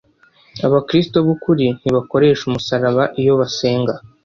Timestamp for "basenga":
3.39-3.93